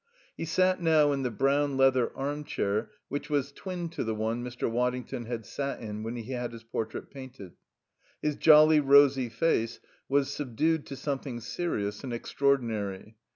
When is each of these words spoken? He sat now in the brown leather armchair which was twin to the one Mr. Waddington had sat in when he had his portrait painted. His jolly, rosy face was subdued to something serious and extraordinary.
He 0.35 0.45
sat 0.45 0.81
now 0.81 1.11
in 1.11 1.21
the 1.21 1.29
brown 1.29 1.77
leather 1.77 2.11
armchair 2.17 2.89
which 3.07 3.29
was 3.29 3.51
twin 3.51 3.87
to 3.89 4.03
the 4.03 4.15
one 4.15 4.43
Mr. 4.43 4.67
Waddington 4.67 5.25
had 5.27 5.45
sat 5.45 5.79
in 5.79 6.01
when 6.01 6.15
he 6.15 6.31
had 6.31 6.53
his 6.53 6.63
portrait 6.63 7.11
painted. 7.11 7.53
His 8.19 8.35
jolly, 8.35 8.79
rosy 8.79 9.29
face 9.29 9.79
was 10.09 10.33
subdued 10.33 10.87
to 10.87 10.95
something 10.95 11.39
serious 11.39 12.03
and 12.03 12.13
extraordinary. 12.13 13.15